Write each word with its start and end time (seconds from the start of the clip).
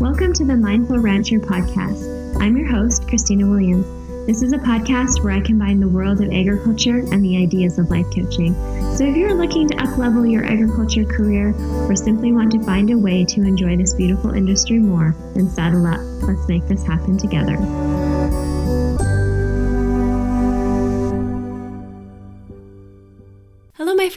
Welcome 0.00 0.32
to 0.34 0.44
the 0.44 0.56
Mindful 0.56 0.98
Rancher 0.98 1.38
podcast. 1.38 2.40
I'm 2.40 2.56
your 2.56 2.66
host, 2.66 3.06
Christina 3.08 3.48
Williams. 3.48 3.86
This 4.26 4.42
is 4.42 4.52
a 4.52 4.58
podcast 4.58 5.22
where 5.22 5.32
I 5.32 5.40
combine 5.40 5.78
the 5.78 5.88
world 5.88 6.20
of 6.20 6.32
agriculture 6.32 6.98
and 6.98 7.24
the 7.24 7.36
ideas 7.36 7.78
of 7.78 7.90
life 7.90 8.06
coaching. 8.06 8.54
So 8.96 9.04
if 9.04 9.16
you're 9.16 9.34
looking 9.34 9.68
to 9.68 9.76
uplevel 9.76 10.30
your 10.30 10.44
agriculture 10.44 11.04
career 11.04 11.54
or 11.88 11.94
simply 11.94 12.32
want 12.32 12.50
to 12.52 12.62
find 12.64 12.90
a 12.90 12.98
way 12.98 13.24
to 13.24 13.42
enjoy 13.42 13.76
this 13.76 13.94
beautiful 13.94 14.34
industry 14.34 14.78
more, 14.78 15.14
then 15.34 15.48
saddle 15.48 15.86
up. 15.86 16.00
Let's 16.22 16.48
make 16.48 16.66
this 16.66 16.84
happen 16.84 17.16
together. 17.16 17.56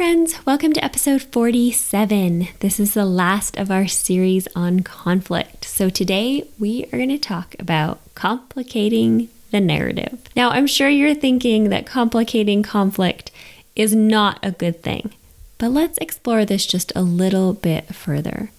Friends. 0.07 0.45
Welcome 0.45 0.71
to 0.71 0.81
episode 0.85 1.21
47. 1.21 2.47
This 2.61 2.79
is 2.79 2.93
the 2.93 3.03
last 3.03 3.57
of 3.57 3.69
our 3.69 3.87
series 3.87 4.47
on 4.55 4.79
conflict. 4.79 5.65
So, 5.65 5.89
today 5.89 6.47
we 6.57 6.85
are 6.85 6.97
going 6.97 7.09
to 7.09 7.17
talk 7.17 7.57
about 7.59 7.99
complicating 8.15 9.27
the 9.51 9.59
narrative. 9.59 10.21
Now, 10.33 10.51
I'm 10.51 10.65
sure 10.65 10.87
you're 10.87 11.13
thinking 11.13 11.67
that 11.67 11.85
complicating 11.85 12.63
conflict 12.63 13.31
is 13.75 13.93
not 13.93 14.39
a 14.41 14.51
good 14.51 14.81
thing, 14.81 15.13
but 15.57 15.71
let's 15.71 15.97
explore 15.97 16.45
this 16.45 16.65
just 16.65 16.93
a 16.95 17.01
little 17.01 17.51
bit 17.51 17.93
further. 17.93 18.51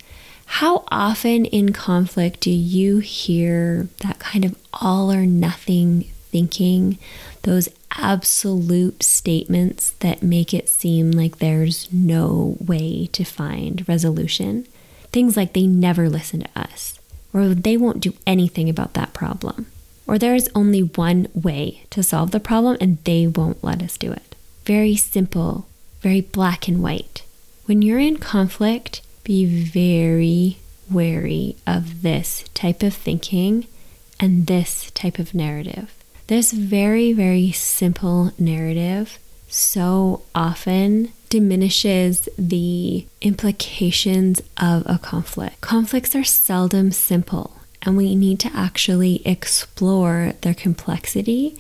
How 0.45 0.85
often 0.89 1.47
in 1.47 1.73
conflict 1.73 2.41
do 2.41 2.51
you 2.51 2.99
hear 2.99 3.89
that 4.03 4.19
kind 4.19 4.45
of 4.45 4.55
all 4.75 5.11
or 5.11 5.25
nothing 5.25 6.11
thinking, 6.31 6.99
those 7.45 7.71
absolute 7.97 9.03
statements 9.03 9.91
that 10.01 10.23
make 10.23 10.53
it 10.53 10.69
seem 10.69 11.11
like 11.11 11.39
there's 11.39 11.93
no 11.93 12.57
way 12.61 13.09
to 13.13 13.25
find 13.25 13.89
resolution? 13.89 14.67
Things 15.13 15.37
like 15.37 15.53
they 15.53 15.67
never 15.67 16.09
listen 16.09 16.41
to 16.41 16.49
us, 16.55 16.99
or 17.33 17.49
they 17.49 17.77
won't 17.77 18.01
do 18.01 18.15
anything 18.27 18.69
about 18.69 18.95
that 18.95 19.15
problem 19.15 19.67
or 20.09 20.19
there 20.19 20.35
is 20.35 20.51
only 20.55 20.83
one 20.83 21.29
way 21.35 21.85
to 21.91 22.03
solve 22.03 22.31
the 22.33 22.41
problem 22.41 22.79
and 22.81 22.97
they 23.05 23.27
won't 23.27 23.63
let 23.63 23.83
us 23.83 23.99
do 23.99 24.11
it. 24.11 24.35
Very 24.65 24.97
simple, 24.97 25.69
very 26.01 26.23
black 26.23 26.67
and 26.67 26.83
white. 26.83 27.23
When 27.67 27.83
you're 27.83 27.99
in 27.99 28.17
conflict, 28.17 29.03
be 29.23 29.45
very 29.45 30.59
wary 30.91 31.57
of 31.67 32.01
this 32.01 32.45
type 32.55 32.83
of 32.83 32.95
thinking 32.95 33.67
and 34.19 34.47
this 34.47 34.91
type 34.93 35.19
of 35.19 35.35
narrative. 35.35 35.95
This 36.29 36.53
very, 36.53 37.15
very 37.15 37.53
simple 37.53 38.33
narrative 38.39 39.19
so 39.49 40.25
often 40.35 41.13
diminishes 41.31 42.29
the 42.39 43.07
implications 43.23 44.43
of 44.59 44.83
a 44.85 44.99
conflict. 44.99 45.63
Conflicts 45.63 46.15
are 46.15 46.25
seldom 46.25 46.91
simple 46.93 47.57
and 47.81 47.97
we 47.97 48.15
need 48.15 48.39
to 48.41 48.51
actually 48.55 49.27
explore 49.27 50.35
their 50.43 50.53
complexity 50.53 51.59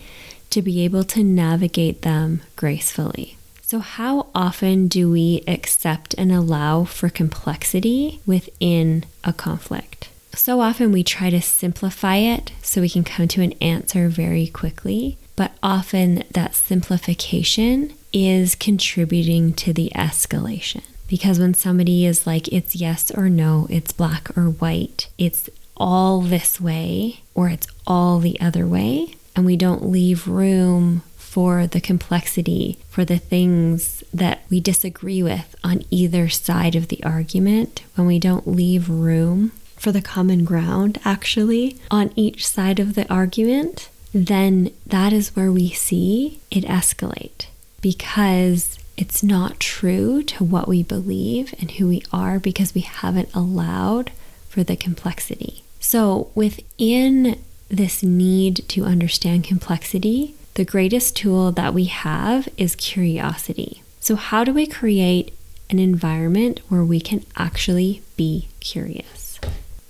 to 0.50 0.60
be 0.60 0.84
able 0.84 1.04
to 1.04 1.24
navigate 1.24 2.02
them 2.02 2.42
gracefully. 2.54 3.38
So, 3.62 3.78
how 3.78 4.26
often 4.34 4.86
do 4.86 5.10
we 5.10 5.44
accept 5.48 6.14
and 6.18 6.30
allow 6.30 6.84
for 6.84 7.08
complexity 7.08 8.20
within 8.26 9.06
a 9.24 9.32
conflict? 9.32 10.10
So 10.34 10.60
often 10.60 10.92
we 10.92 11.02
try 11.02 11.30
to 11.30 11.40
simplify 11.42 12.16
it 12.16 12.52
so 12.62 12.80
we 12.80 12.88
can 12.88 13.04
come 13.04 13.28
to 13.28 13.42
an 13.42 13.52
answer 13.60 14.08
very 14.08 14.46
quickly, 14.46 15.18
but 15.36 15.52
often 15.62 16.24
that 16.30 16.54
simplification 16.54 17.94
is 18.12 18.54
contributing 18.54 19.52
to 19.54 19.72
the 19.72 19.90
escalation. 19.94 20.82
Because 21.08 21.38
when 21.38 21.54
somebody 21.54 22.04
is 22.04 22.26
like, 22.26 22.48
it's 22.48 22.76
yes 22.76 23.10
or 23.10 23.28
no, 23.28 23.66
it's 23.70 23.92
black 23.92 24.36
or 24.36 24.44
white, 24.44 25.08
it's 25.16 25.48
all 25.76 26.20
this 26.20 26.60
way 26.60 27.20
or 27.34 27.48
it's 27.48 27.66
all 27.86 28.18
the 28.18 28.38
other 28.40 28.66
way, 28.66 29.14
and 29.34 29.46
we 29.46 29.56
don't 29.56 29.90
leave 29.90 30.28
room 30.28 31.02
for 31.16 31.66
the 31.66 31.80
complexity, 31.80 32.78
for 32.88 33.04
the 33.04 33.18
things 33.18 34.02
that 34.12 34.40
we 34.50 34.60
disagree 34.60 35.22
with 35.22 35.54
on 35.62 35.84
either 35.90 36.28
side 36.28 36.74
of 36.74 36.88
the 36.88 37.02
argument, 37.04 37.82
when 37.94 38.06
we 38.06 38.18
don't 38.18 38.48
leave 38.48 38.88
room 38.88 39.52
for 39.78 39.92
the 39.92 40.02
common 40.02 40.44
ground 40.44 40.98
actually 41.04 41.78
on 41.90 42.12
each 42.16 42.46
side 42.46 42.78
of 42.78 42.94
the 42.94 43.10
argument, 43.12 43.88
then 44.12 44.72
that 44.86 45.12
is 45.12 45.34
where 45.36 45.52
we 45.52 45.70
see 45.70 46.40
it 46.50 46.64
escalate 46.64 47.46
because 47.80 48.78
it's 48.96 49.22
not 49.22 49.60
true 49.60 50.22
to 50.24 50.42
what 50.42 50.66
we 50.66 50.82
believe 50.82 51.54
and 51.60 51.70
who 51.72 51.86
we 51.88 52.02
are 52.12 52.38
because 52.38 52.74
we 52.74 52.80
haven't 52.80 53.32
allowed 53.34 54.10
for 54.48 54.64
the 54.64 54.76
complexity. 54.76 55.62
So, 55.78 56.30
within 56.34 57.38
this 57.68 58.02
need 58.02 58.68
to 58.70 58.84
understand 58.84 59.44
complexity, 59.44 60.34
the 60.54 60.64
greatest 60.64 61.14
tool 61.16 61.52
that 61.52 61.72
we 61.72 61.84
have 61.84 62.48
is 62.56 62.74
curiosity. 62.74 63.82
So, 64.00 64.16
how 64.16 64.42
do 64.42 64.52
we 64.52 64.66
create 64.66 65.32
an 65.70 65.78
environment 65.78 66.60
where 66.68 66.84
we 66.84 66.98
can 66.98 67.24
actually 67.36 68.02
be 68.16 68.48
curious? 68.58 69.27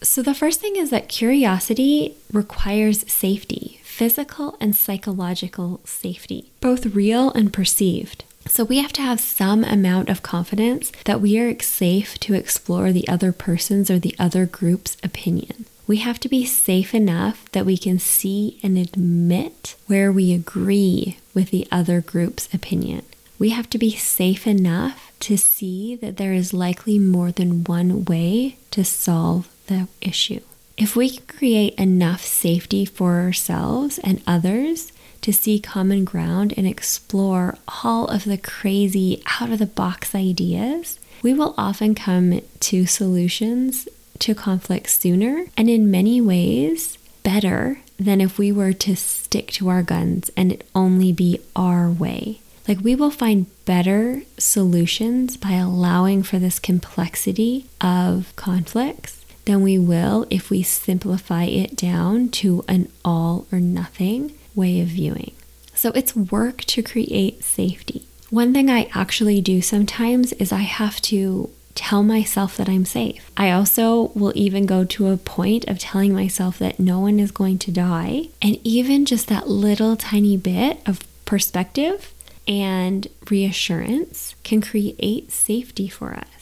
So, 0.00 0.22
the 0.22 0.34
first 0.34 0.60
thing 0.60 0.76
is 0.76 0.90
that 0.90 1.08
curiosity 1.08 2.14
requires 2.32 3.10
safety, 3.10 3.80
physical 3.82 4.56
and 4.60 4.76
psychological 4.76 5.80
safety, 5.84 6.50
both 6.60 6.86
real 6.86 7.30
and 7.32 7.52
perceived. 7.52 8.24
So 8.46 8.64
we 8.64 8.78
have 8.78 8.94
to 8.94 9.02
have 9.02 9.20
some 9.20 9.62
amount 9.62 10.08
of 10.08 10.22
confidence 10.22 10.90
that 11.04 11.20
we 11.20 11.38
are 11.38 11.60
safe 11.60 12.18
to 12.20 12.32
explore 12.32 12.92
the 12.92 13.06
other 13.06 13.30
person's 13.30 13.90
or 13.90 13.98
the 13.98 14.14
other 14.18 14.46
group's 14.46 14.96
opinion 15.02 15.66
we 15.88 15.96
have 15.96 16.20
to 16.20 16.28
be 16.28 16.44
safe 16.44 16.94
enough 16.94 17.50
that 17.52 17.64
we 17.64 17.78
can 17.78 17.98
see 17.98 18.60
and 18.62 18.76
admit 18.76 19.74
where 19.86 20.12
we 20.12 20.34
agree 20.34 21.16
with 21.32 21.50
the 21.50 21.66
other 21.72 22.02
group's 22.02 22.46
opinion. 22.52 23.02
We 23.38 23.50
have 23.50 23.70
to 23.70 23.78
be 23.78 23.96
safe 23.96 24.46
enough 24.46 25.10
to 25.20 25.38
see 25.38 25.96
that 25.96 26.18
there 26.18 26.34
is 26.34 26.52
likely 26.52 26.98
more 26.98 27.32
than 27.32 27.64
one 27.64 28.04
way 28.04 28.58
to 28.72 28.84
solve 28.84 29.48
the 29.68 29.88
issue. 30.00 30.40
If 30.76 30.94
we 30.94 31.10
can 31.10 31.26
create 31.26 31.74
enough 31.74 32.22
safety 32.22 32.84
for 32.84 33.20
ourselves 33.20 33.98
and 33.98 34.22
others 34.26 34.92
to 35.22 35.32
see 35.32 35.58
common 35.58 36.04
ground 36.04 36.54
and 36.56 36.66
explore 36.66 37.58
all 37.82 38.06
of 38.06 38.24
the 38.24 38.38
crazy, 38.38 39.22
out 39.40 39.50
of 39.50 39.58
the 39.58 39.66
box 39.66 40.14
ideas, 40.14 40.98
we 41.22 41.34
will 41.34 41.54
often 41.58 41.94
come 41.94 42.40
to 42.60 42.86
solutions 42.86 43.88
to 44.20 44.34
conflict 44.34 44.88
sooner 44.88 45.46
and 45.56 45.68
in 45.68 45.90
many 45.90 46.20
ways 46.20 46.96
better 47.22 47.80
than 47.98 48.20
if 48.20 48.38
we 48.38 48.52
were 48.52 48.72
to 48.72 48.94
stick 48.94 49.48
to 49.52 49.68
our 49.68 49.82
guns 49.82 50.30
and 50.36 50.52
it 50.52 50.68
only 50.74 51.12
be 51.12 51.40
our 51.56 51.90
way. 51.90 52.40
Like 52.68 52.78
we 52.80 52.94
will 52.94 53.10
find 53.10 53.46
better 53.64 54.22
solutions 54.36 55.36
by 55.36 55.52
allowing 55.52 56.22
for 56.22 56.38
this 56.38 56.58
complexity 56.58 57.66
of 57.80 58.32
conflicts 58.36 59.24
than 59.48 59.62
we 59.62 59.78
will 59.78 60.26
if 60.28 60.50
we 60.50 60.62
simplify 60.62 61.44
it 61.44 61.74
down 61.74 62.28
to 62.28 62.62
an 62.68 62.86
all 63.02 63.46
or 63.50 63.58
nothing 63.58 64.38
way 64.54 64.78
of 64.80 64.88
viewing. 64.88 65.32
So 65.74 65.90
it's 65.92 66.14
work 66.14 66.58
to 66.66 66.82
create 66.82 67.42
safety. 67.42 68.06
One 68.28 68.52
thing 68.52 68.68
I 68.68 68.90
actually 68.92 69.40
do 69.40 69.62
sometimes 69.62 70.34
is 70.34 70.52
I 70.52 70.58
have 70.58 71.00
to 71.02 71.50
tell 71.74 72.02
myself 72.02 72.58
that 72.58 72.68
I'm 72.68 72.84
safe. 72.84 73.30
I 73.38 73.50
also 73.50 74.10
will 74.14 74.32
even 74.34 74.66
go 74.66 74.84
to 74.84 75.08
a 75.08 75.16
point 75.16 75.66
of 75.66 75.78
telling 75.78 76.12
myself 76.12 76.58
that 76.58 76.78
no 76.78 77.00
one 77.00 77.18
is 77.18 77.30
going 77.30 77.58
to 77.60 77.70
die. 77.70 78.28
And 78.42 78.58
even 78.64 79.06
just 79.06 79.28
that 79.28 79.48
little 79.48 79.96
tiny 79.96 80.36
bit 80.36 80.80
of 80.84 81.00
perspective 81.24 82.12
and 82.46 83.06
reassurance 83.30 84.34
can 84.42 84.60
create 84.60 85.32
safety 85.32 85.88
for 85.88 86.12
us. 86.14 86.37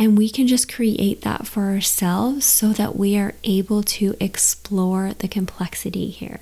And 0.00 0.16
we 0.16 0.30
can 0.30 0.46
just 0.46 0.72
create 0.72 1.20
that 1.20 1.46
for 1.46 1.64
ourselves 1.64 2.46
so 2.46 2.72
that 2.72 2.96
we 2.96 3.18
are 3.18 3.34
able 3.44 3.82
to 3.82 4.16
explore 4.18 5.12
the 5.18 5.28
complexity 5.28 6.08
here. 6.08 6.40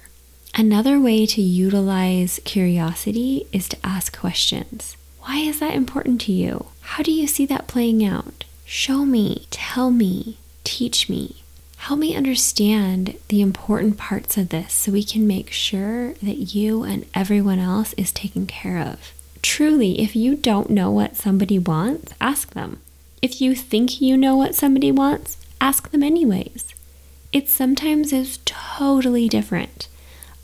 Another 0.55 1.01
way 1.01 1.27
to 1.27 1.43
utilize 1.43 2.39
curiosity 2.45 3.49
is 3.53 3.69
to 3.71 3.77
ask 3.85 4.17
questions. 4.17 4.97
Why 5.23 5.39
is 5.39 5.59
that 5.59 5.75
important 5.75 6.21
to 6.23 6.33
you? 6.33 6.67
How 6.83 7.03
do 7.03 7.11
you 7.11 7.27
see 7.27 7.47
that 7.47 7.67
playing 7.67 8.05
out? 8.05 8.45
Show 8.65 9.05
me, 9.05 9.49
tell 9.51 9.91
me, 9.91 10.39
teach 10.63 11.09
me. 11.09 11.43
Help 11.79 11.99
me 11.99 12.15
understand 12.15 13.17
the 13.27 13.41
important 13.41 13.99
parts 13.99 14.37
of 14.37 14.51
this 14.51 14.73
so 14.73 14.93
we 14.93 15.03
can 15.03 15.27
make 15.27 15.51
sure 15.51 16.13
that 16.23 16.55
you 16.55 16.85
and 16.85 17.07
everyone 17.13 17.59
else 17.59 17.93
is 17.95 18.13
taken 18.13 18.47
care 18.47 18.79
of. 18.79 19.13
Truly, 19.43 20.01
if 20.01 20.15
you 20.15 20.37
don't 20.37 20.71
know 20.71 20.93
what 20.93 21.17
somebody 21.17 21.59
wants, 21.59 22.13
ask 22.21 22.53
them. 22.55 22.83
If 23.21 23.41
you 23.41 23.55
think 23.55 24.01
you 24.01 24.17
know 24.17 24.37
what 24.37 24.55
somebody 24.55 24.93
wants, 24.93 25.39
ask 25.61 25.91
them 25.91 26.03
anyways. 26.03 26.75
It 27.33 27.49
sometimes 27.49 28.13
is 28.13 28.39
totally 28.45 29.29
different 29.29 29.89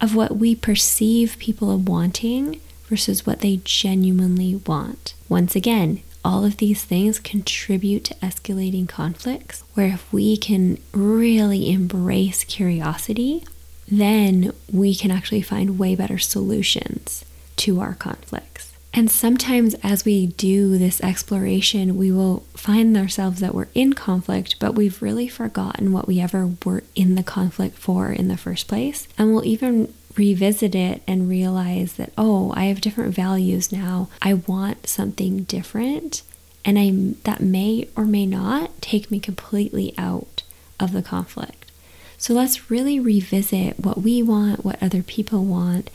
of 0.00 0.14
what 0.14 0.36
we 0.36 0.54
perceive 0.54 1.36
people 1.38 1.70
are 1.70 1.76
wanting 1.76 2.60
versus 2.88 3.24
what 3.24 3.40
they 3.40 3.60
genuinely 3.64 4.56
want. 4.56 5.14
Once 5.28 5.54
again, 5.54 6.02
all 6.24 6.44
of 6.44 6.56
these 6.56 6.84
things 6.84 7.18
contribute 7.18 8.04
to 8.04 8.14
escalating 8.14 8.88
conflicts. 8.88 9.62
Where 9.74 9.88
if 9.88 10.12
we 10.12 10.36
can 10.36 10.78
really 10.92 11.70
embrace 11.70 12.44
curiosity, 12.44 13.44
then 13.86 14.52
we 14.72 14.94
can 14.94 15.10
actually 15.10 15.42
find 15.42 15.78
way 15.78 15.94
better 15.94 16.18
solutions 16.18 17.24
to 17.56 17.80
our 17.80 17.94
conflicts. 17.94 18.63
And 18.96 19.10
sometimes, 19.10 19.74
as 19.82 20.04
we 20.04 20.28
do 20.28 20.78
this 20.78 21.00
exploration, 21.00 21.96
we 21.96 22.12
will 22.12 22.44
find 22.54 22.96
ourselves 22.96 23.40
that 23.40 23.52
we're 23.52 23.66
in 23.74 23.92
conflict, 23.94 24.60
but 24.60 24.76
we've 24.76 25.02
really 25.02 25.26
forgotten 25.26 25.90
what 25.90 26.06
we 26.06 26.20
ever 26.20 26.52
were 26.64 26.84
in 26.94 27.16
the 27.16 27.24
conflict 27.24 27.76
for 27.76 28.12
in 28.12 28.28
the 28.28 28.36
first 28.36 28.68
place. 28.68 29.08
And 29.18 29.34
we'll 29.34 29.44
even 29.44 29.92
revisit 30.16 30.76
it 30.76 31.02
and 31.08 31.28
realize 31.28 31.94
that, 31.94 32.12
oh, 32.16 32.52
I 32.54 32.66
have 32.66 32.80
different 32.80 33.12
values 33.12 33.72
now. 33.72 34.08
I 34.22 34.34
want 34.34 34.86
something 34.86 35.42
different. 35.42 36.22
And 36.64 36.78
I, 36.78 36.92
that 37.24 37.40
may 37.40 37.88
or 37.96 38.04
may 38.04 38.26
not 38.26 38.80
take 38.80 39.10
me 39.10 39.18
completely 39.18 39.92
out 39.98 40.44
of 40.78 40.92
the 40.92 41.02
conflict. 41.02 41.72
So 42.16 42.32
let's 42.32 42.70
really 42.70 43.00
revisit 43.00 43.80
what 43.80 44.02
we 44.02 44.22
want, 44.22 44.64
what 44.64 44.80
other 44.80 45.02
people 45.02 45.44
want, 45.44 45.90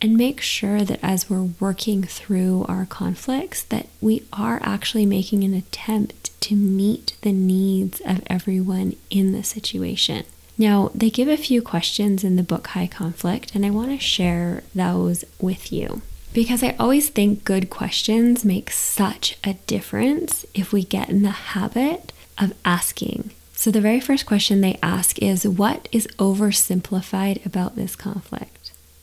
and 0.00 0.16
make 0.16 0.40
sure 0.40 0.82
that 0.82 1.00
as 1.02 1.28
we're 1.28 1.50
working 1.58 2.02
through 2.02 2.64
our 2.68 2.86
conflicts 2.86 3.62
that 3.64 3.88
we 4.00 4.24
are 4.32 4.60
actually 4.62 5.06
making 5.06 5.44
an 5.44 5.54
attempt 5.54 6.40
to 6.42 6.54
meet 6.54 7.16
the 7.22 7.32
needs 7.32 8.00
of 8.00 8.22
everyone 8.28 8.94
in 9.10 9.32
the 9.32 9.42
situation. 9.42 10.24
Now, 10.56 10.90
they 10.94 11.10
give 11.10 11.28
a 11.28 11.36
few 11.36 11.62
questions 11.62 12.24
in 12.24 12.36
the 12.36 12.42
book 12.42 12.68
High 12.68 12.88
Conflict, 12.88 13.54
and 13.54 13.64
I 13.64 13.70
want 13.70 13.90
to 13.90 14.04
share 14.04 14.64
those 14.74 15.24
with 15.40 15.72
you 15.72 16.02
because 16.32 16.62
I 16.62 16.76
always 16.78 17.08
think 17.08 17.44
good 17.44 17.70
questions 17.70 18.44
make 18.44 18.70
such 18.70 19.38
a 19.44 19.54
difference 19.66 20.44
if 20.54 20.72
we 20.72 20.84
get 20.84 21.08
in 21.08 21.22
the 21.22 21.30
habit 21.30 22.12
of 22.36 22.54
asking. 22.64 23.30
So, 23.54 23.70
the 23.70 23.80
very 23.80 24.00
first 24.00 24.26
question 24.26 24.60
they 24.60 24.78
ask 24.82 25.18
is 25.20 25.46
What 25.46 25.88
is 25.90 26.06
oversimplified 26.18 27.44
about 27.44 27.76
this 27.76 27.96
conflict? 27.96 28.57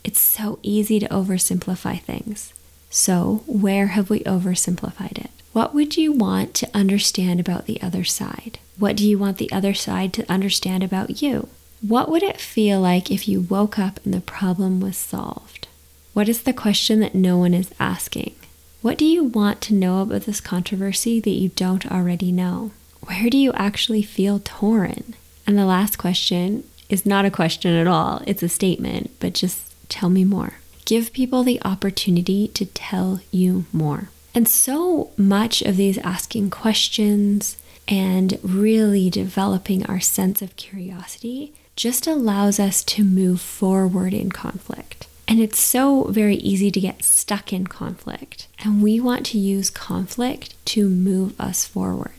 It's 0.05 0.21
so 0.21 0.59
easy 0.61 0.99
to 0.99 1.07
oversimplify 1.09 1.99
things. 1.99 2.53
So, 2.91 3.41
where 3.47 3.87
have 3.87 4.11
we 4.11 4.19
oversimplified 4.19 5.17
it? 5.17 5.31
What 5.51 5.73
would 5.73 5.97
you 5.97 6.11
want 6.11 6.53
to 6.55 6.69
understand 6.75 7.39
about 7.39 7.65
the 7.65 7.81
other 7.81 8.03
side? 8.03 8.59
What 8.77 8.95
do 8.95 9.07
you 9.09 9.17
want 9.17 9.39
the 9.39 9.51
other 9.51 9.73
side 9.73 10.13
to 10.13 10.31
understand 10.31 10.83
about 10.83 11.23
you? 11.23 11.49
What 11.81 12.07
would 12.11 12.21
it 12.21 12.39
feel 12.39 12.79
like 12.79 13.09
if 13.09 13.27
you 13.27 13.41
woke 13.41 13.79
up 13.79 13.99
and 14.05 14.13
the 14.13 14.21
problem 14.21 14.79
was 14.79 14.95
solved? 14.95 15.67
What 16.13 16.29
is 16.29 16.43
the 16.43 16.53
question 16.53 16.99
that 16.99 17.15
no 17.15 17.39
one 17.39 17.55
is 17.55 17.73
asking? 17.79 18.35
What 18.83 18.99
do 18.99 19.05
you 19.05 19.23
want 19.23 19.59
to 19.61 19.73
know 19.73 20.01
about 20.03 20.21
this 20.21 20.39
controversy 20.39 21.19
that 21.19 21.31
you 21.31 21.49
don't 21.49 21.91
already 21.91 22.31
know? 22.31 22.69
Where 23.01 23.31
do 23.31 23.39
you 23.39 23.51
actually 23.53 24.03
feel 24.03 24.39
torn? 24.43 25.15
And 25.47 25.57
the 25.57 25.65
last 25.65 25.97
question 25.97 26.63
is 26.89 27.07
not 27.07 27.25
a 27.25 27.31
question 27.31 27.73
at 27.73 27.87
all, 27.87 28.21
it's 28.27 28.43
a 28.43 28.49
statement, 28.49 29.09
but 29.19 29.33
just 29.33 29.74
Tell 29.89 30.09
me 30.09 30.23
more. 30.23 30.55
Give 30.85 31.13
people 31.13 31.43
the 31.43 31.61
opportunity 31.63 32.47
to 32.49 32.65
tell 32.65 33.21
you 33.31 33.65
more. 33.73 34.09
And 34.33 34.47
so 34.47 35.11
much 35.17 35.61
of 35.61 35.77
these 35.77 35.97
asking 35.99 36.49
questions 36.49 37.57
and 37.87 38.37
really 38.43 39.09
developing 39.09 39.85
our 39.85 39.99
sense 39.99 40.41
of 40.41 40.55
curiosity 40.55 41.53
just 41.75 42.07
allows 42.07 42.59
us 42.59 42.83
to 42.83 43.03
move 43.03 43.41
forward 43.41 44.13
in 44.13 44.31
conflict. 44.31 45.07
And 45.27 45.39
it's 45.39 45.59
so 45.59 46.03
very 46.05 46.35
easy 46.35 46.69
to 46.69 46.79
get 46.79 47.03
stuck 47.03 47.51
in 47.51 47.67
conflict. 47.67 48.47
And 48.59 48.83
we 48.83 48.99
want 48.99 49.25
to 49.27 49.39
use 49.39 49.69
conflict 49.69 50.53
to 50.67 50.87
move 50.87 51.39
us 51.39 51.65
forward. 51.65 52.11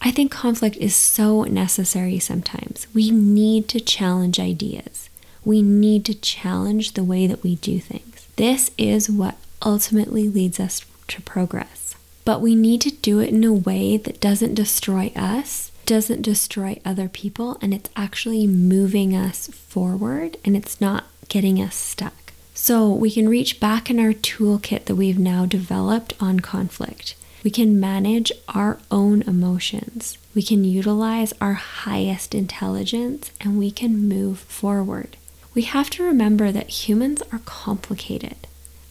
I 0.00 0.10
think 0.10 0.30
conflict 0.30 0.76
is 0.76 0.94
so 0.94 1.42
necessary 1.44 2.18
sometimes. 2.18 2.86
We 2.94 3.10
need 3.10 3.68
to 3.70 3.80
challenge 3.80 4.38
ideas 4.38 5.10
we 5.46 5.62
need 5.62 6.04
to 6.04 6.12
challenge 6.12 6.92
the 6.92 7.04
way 7.04 7.28
that 7.28 7.44
we 7.44 7.54
do 7.54 7.78
things. 7.78 8.26
This 8.34 8.72
is 8.76 9.08
what 9.08 9.36
ultimately 9.64 10.28
leads 10.28 10.58
us 10.58 10.84
to 11.06 11.22
progress. 11.22 11.94
But 12.24 12.40
we 12.40 12.56
need 12.56 12.80
to 12.80 12.90
do 12.90 13.20
it 13.20 13.28
in 13.28 13.44
a 13.44 13.52
way 13.52 13.96
that 13.96 14.20
doesn't 14.20 14.56
destroy 14.56 15.12
us, 15.14 15.70
doesn't 15.86 16.22
destroy 16.22 16.80
other 16.84 17.08
people, 17.08 17.58
and 17.62 17.72
it's 17.72 17.88
actually 17.94 18.48
moving 18.48 19.14
us 19.14 19.46
forward 19.46 20.36
and 20.44 20.56
it's 20.56 20.80
not 20.80 21.04
getting 21.28 21.62
us 21.62 21.76
stuck. 21.76 22.32
So 22.52 22.90
we 22.90 23.12
can 23.12 23.28
reach 23.28 23.60
back 23.60 23.88
in 23.88 24.00
our 24.00 24.12
toolkit 24.12 24.86
that 24.86 24.96
we've 24.96 25.18
now 25.18 25.46
developed 25.46 26.12
on 26.18 26.40
conflict. 26.40 27.14
We 27.44 27.52
can 27.52 27.78
manage 27.78 28.32
our 28.48 28.80
own 28.90 29.22
emotions. 29.22 30.18
We 30.34 30.42
can 30.42 30.64
utilize 30.64 31.32
our 31.40 31.52
highest 31.52 32.34
intelligence 32.34 33.30
and 33.40 33.56
we 33.56 33.70
can 33.70 34.08
move 34.08 34.40
forward 34.40 35.16
we 35.56 35.62
have 35.62 35.88
to 35.88 36.04
remember 36.04 36.52
that 36.52 36.68
humans 36.86 37.22
are 37.32 37.40
complicated. 37.46 38.36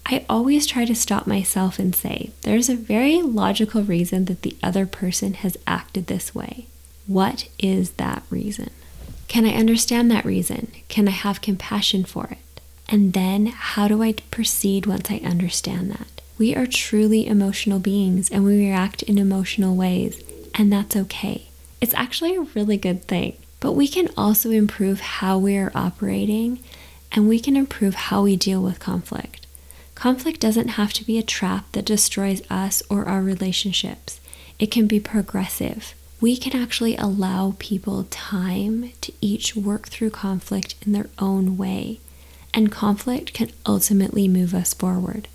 I 0.03 0.25
always 0.27 0.65
try 0.65 0.83
to 0.85 0.95
stop 0.95 1.27
myself 1.27 1.77
and 1.77 1.95
say, 1.95 2.31
there's 2.41 2.69
a 2.69 2.75
very 2.75 3.21
logical 3.21 3.83
reason 3.83 4.25
that 4.25 4.41
the 4.41 4.57
other 4.63 4.87
person 4.87 5.35
has 5.35 5.57
acted 5.67 6.07
this 6.07 6.33
way. 6.33 6.65
What 7.05 7.47
is 7.59 7.91
that 7.91 8.23
reason? 8.31 8.71
Can 9.27 9.45
I 9.45 9.53
understand 9.53 10.09
that 10.09 10.25
reason? 10.25 10.71
Can 10.89 11.07
I 11.07 11.11
have 11.11 11.39
compassion 11.41 12.03
for 12.03 12.29
it? 12.31 12.61
And 12.89 13.13
then, 13.13 13.45
how 13.47 13.87
do 13.87 14.01
I 14.01 14.13
proceed 14.31 14.87
once 14.87 15.11
I 15.11 15.17
understand 15.17 15.91
that? 15.91 16.21
We 16.39 16.55
are 16.55 16.65
truly 16.65 17.27
emotional 17.27 17.77
beings 17.77 18.31
and 18.31 18.43
we 18.43 18.57
react 18.57 19.03
in 19.03 19.19
emotional 19.19 19.75
ways, 19.75 20.19
and 20.55 20.73
that's 20.73 20.95
okay. 20.95 21.45
It's 21.79 21.93
actually 21.93 22.35
a 22.35 22.41
really 22.55 22.77
good 22.77 23.03
thing. 23.03 23.37
But 23.59 23.73
we 23.73 23.87
can 23.87 24.09
also 24.17 24.51
improve 24.51 24.99
how 24.99 25.37
we 25.37 25.57
are 25.57 25.71
operating 25.73 26.59
and 27.11 27.27
we 27.27 27.39
can 27.39 27.55
improve 27.55 27.95
how 27.95 28.23
we 28.23 28.35
deal 28.35 28.61
with 28.61 28.79
conflict. 28.79 29.47
Conflict 29.95 30.41
doesn't 30.41 30.69
have 30.69 30.91
to 30.93 31.05
be 31.05 31.17
a 31.17 31.23
trap 31.23 31.71
that 31.71 31.85
destroys 31.85 32.41
us 32.51 32.83
or 32.89 33.05
our 33.05 33.21
relationships, 33.21 34.19
it 34.59 34.71
can 34.71 34.87
be 34.87 34.99
progressive. 34.99 35.95
We 36.19 36.37
can 36.37 36.61
actually 36.61 36.95
allow 36.97 37.55
people 37.59 38.05
time 38.09 38.91
to 39.01 39.13
each 39.21 39.55
work 39.55 39.87
through 39.87 40.09
conflict 40.11 40.75
in 40.85 40.91
their 40.91 41.09
own 41.19 41.57
way, 41.57 41.99
and 42.53 42.71
conflict 42.71 43.33
can 43.33 43.51
ultimately 43.65 44.27
move 44.27 44.53
us 44.53 44.73
forward. 44.73 45.27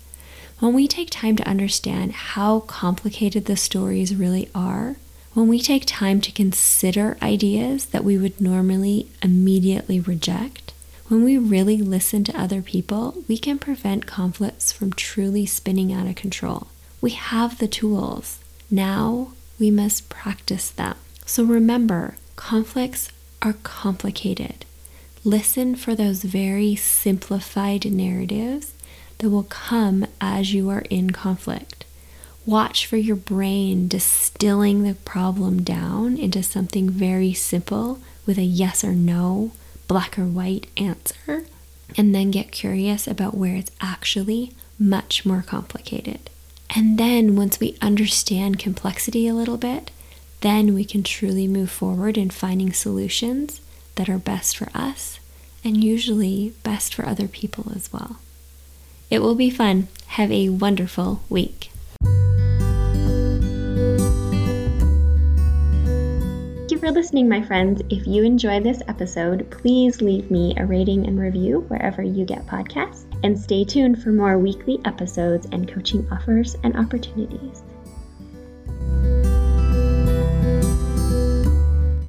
When 0.59 0.73
we 0.73 0.87
take 0.87 1.09
time 1.09 1.35
to 1.37 1.47
understand 1.47 2.11
how 2.11 2.61
complicated 2.61 3.45
the 3.45 3.57
stories 3.57 4.15
really 4.15 4.49
are, 4.53 4.97
when 5.33 5.47
we 5.47 5.61
take 5.61 5.85
time 5.85 6.19
to 6.21 6.31
consider 6.31 7.17
ideas 7.21 7.85
that 7.87 8.03
we 8.03 8.17
would 8.17 8.41
normally 8.41 9.07
immediately 9.21 9.99
reject, 9.99 10.73
when 11.07 11.23
we 11.23 11.37
really 11.37 11.77
listen 11.77 12.23
to 12.25 12.39
other 12.39 12.61
people, 12.61 13.23
we 13.27 13.37
can 13.37 13.57
prevent 13.57 14.05
conflicts 14.05 14.71
from 14.71 14.93
truly 14.93 15.45
spinning 15.45 15.93
out 15.93 16.07
of 16.07 16.15
control. 16.15 16.67
We 16.99 17.11
have 17.11 17.59
the 17.59 17.67
tools. 17.67 18.39
Now 18.69 19.31
we 19.59 19.71
must 19.71 20.09
practice 20.09 20.69
them. 20.69 20.95
So 21.25 21.43
remember, 21.43 22.15
conflicts 22.35 23.09
are 23.41 23.55
complicated. 23.63 24.65
Listen 25.23 25.75
for 25.75 25.95
those 25.95 26.23
very 26.23 26.75
simplified 26.75 27.89
narratives 27.89 28.73
that 29.19 29.29
will 29.29 29.43
come 29.43 30.07
as 30.19 30.53
you 30.53 30.69
are 30.69 30.83
in 30.89 31.11
conflict. 31.11 31.80
Watch 32.45 32.87
for 32.87 32.97
your 32.97 33.15
brain 33.15 33.87
distilling 33.87 34.81
the 34.81 34.95
problem 34.95 35.61
down 35.61 36.17
into 36.17 36.41
something 36.41 36.89
very 36.89 37.33
simple 37.33 37.99
with 38.25 38.39
a 38.39 38.43
yes 38.43 38.83
or 38.83 38.93
no, 38.93 39.51
black 39.87 40.17
or 40.17 40.25
white 40.25 40.65
answer, 40.75 41.45
and 41.95 42.15
then 42.15 42.31
get 42.31 42.51
curious 42.51 43.07
about 43.07 43.37
where 43.37 43.55
it's 43.55 43.71
actually 43.79 44.53
much 44.79 45.23
more 45.23 45.43
complicated. 45.45 46.31
And 46.75 46.97
then 46.97 47.35
once 47.35 47.59
we 47.59 47.77
understand 47.79 48.57
complexity 48.57 49.27
a 49.27 49.35
little 49.35 49.57
bit, 49.57 49.91
then 50.39 50.73
we 50.73 50.83
can 50.83 51.03
truly 51.03 51.47
move 51.47 51.69
forward 51.69 52.17
in 52.17 52.31
finding 52.31 52.73
solutions 52.73 53.61
that 53.95 54.09
are 54.09 54.17
best 54.17 54.57
for 54.57 54.69
us 54.73 55.19
and 55.63 55.83
usually 55.83 56.53
best 56.63 56.95
for 56.95 57.05
other 57.05 57.27
people 57.27 57.71
as 57.75 57.93
well. 57.93 58.17
It 59.11 59.19
will 59.19 59.35
be 59.35 59.51
fun. 59.51 59.89
Have 60.07 60.31
a 60.31 60.49
wonderful 60.49 61.21
week. 61.29 61.71
For 66.91 66.95
listening, 66.95 67.29
my 67.29 67.41
friends. 67.41 67.81
If 67.89 68.05
you 68.05 68.23
enjoyed 68.23 68.63
this 68.63 68.81
episode, 68.89 69.49
please 69.49 70.01
leave 70.01 70.29
me 70.29 70.53
a 70.57 70.65
rating 70.65 71.07
and 71.07 71.17
review 71.17 71.61
wherever 71.69 72.01
you 72.01 72.25
get 72.25 72.45
podcasts. 72.47 73.05
And 73.23 73.39
stay 73.39 73.63
tuned 73.63 74.03
for 74.03 74.09
more 74.09 74.37
weekly 74.37 74.77
episodes 74.83 75.47
and 75.53 75.71
coaching 75.71 76.05
offers 76.11 76.57
and 76.63 76.75
opportunities. 76.75 77.63